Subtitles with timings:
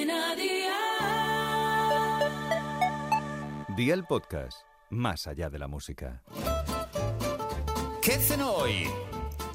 [0.00, 0.76] Cadena Dial.
[3.76, 6.22] Día el podcast, más allá de la música.
[8.00, 8.86] ¿Qué cenó hoy?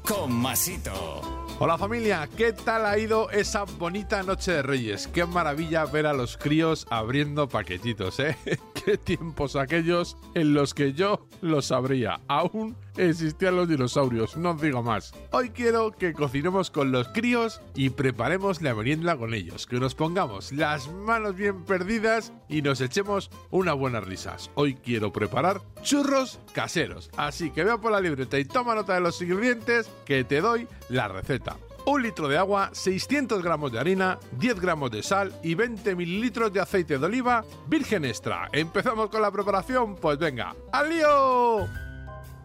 [0.06, 1.20] Con Masito.
[1.58, 5.08] Hola familia, ¿qué tal ha ido esa bonita noche de Reyes?
[5.08, 8.36] Qué maravilla ver a los críos abriendo paquetitos, ¿eh?
[9.04, 12.20] Tiempos aquellos en los que yo lo sabría.
[12.28, 15.12] Aún existían los dinosaurios, no os digo más.
[15.32, 19.94] Hoy quiero que cocinemos con los críos y preparemos la merienda con ellos, que nos
[19.94, 24.50] pongamos las manos bien perdidas y nos echemos unas buenas risas.
[24.54, 29.00] Hoy quiero preparar churros caseros, así que vea por la libreta y toma nota de
[29.00, 31.56] los ingredientes que te doy la receta.
[31.88, 36.52] Un litro de agua, 600 gramos de harina, 10 gramos de sal y 20 mililitros
[36.52, 38.48] de aceite de oliva virgen extra.
[38.52, 39.94] ¿Empezamos con la preparación?
[39.94, 41.68] Pues venga, ¡al lío!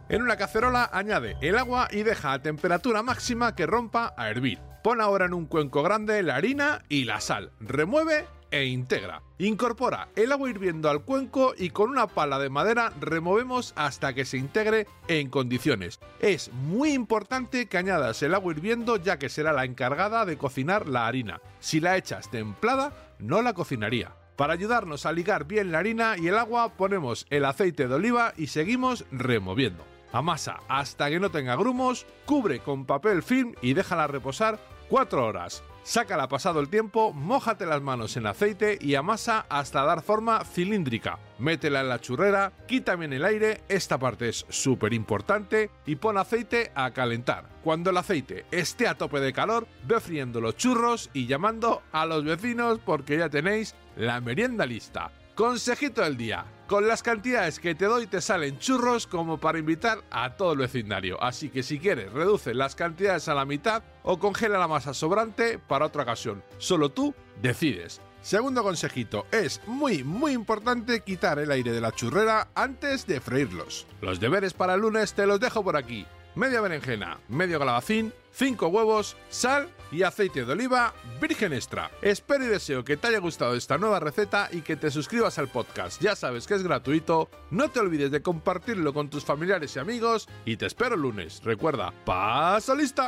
[0.10, 4.60] En una cacerola añade el agua y deja a temperatura máxima que rompa a hervir.
[4.84, 7.52] Pon ahora en un cuenco grande la harina y la sal.
[7.60, 9.24] Remueve e integra.
[9.40, 14.26] Incorpora el agua hirviendo al cuenco y con una pala de madera removemos hasta que
[14.26, 16.00] se integre en condiciones.
[16.20, 20.88] Es muy importante que añadas el agua hirviendo ya que será la encargada de cocinar
[20.88, 21.42] la harina.
[21.60, 24.16] Si la echas templada, no la cocinaría.
[24.36, 28.34] Para ayudarnos a ligar bien la harina y el agua ponemos el aceite de oliva
[28.38, 29.86] y seguimos removiendo.
[30.12, 34.60] Amasa hasta que no tenga grumos, cubre con papel film y déjala reposar
[34.90, 35.64] 4 horas.
[35.84, 41.18] Sácala pasado el tiempo, mójate las manos en aceite y amasa hasta dar forma cilíndrica.
[41.40, 46.20] Métela en la churrera, quita bien el aire, esta parte es súper importante, y pon
[46.20, 47.50] aceite a calentar.
[47.64, 52.06] Cuando el aceite esté a tope de calor, ve friendo los churros y llamando a
[52.06, 55.12] los vecinos porque ya tenéis la merienda lista.
[55.34, 56.46] Consejito del día.
[56.72, 60.60] Con las cantidades que te doy te salen churros como para invitar a todo el
[60.60, 61.22] vecindario.
[61.22, 65.60] Así que si quieres, reduce las cantidades a la mitad o congela la masa sobrante
[65.60, 66.42] para otra ocasión.
[66.60, 68.00] Solo tú decides.
[68.22, 73.86] Segundo consejito, es muy muy importante quitar el aire de la churrera antes de freírlos.
[74.00, 76.06] Los deberes para el lunes te los dejo por aquí.
[76.36, 81.92] Media berenjena, medio calabacín, 5 huevos, sal y aceite de oliva virgen extra.
[82.02, 85.50] Espero y deseo que te haya gustado esta nueva receta y que te suscribas al
[85.50, 86.02] podcast.
[86.02, 90.30] Ya sabes que es gratuito, no te olvides de compartirlo con tus familiares y amigos
[90.46, 91.42] y te espero el lunes.
[91.44, 93.08] Recuerda, paso lista.